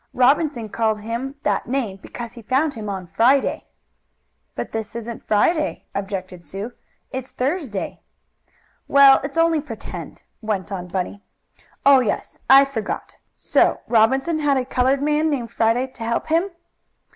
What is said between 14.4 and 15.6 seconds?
a colored man named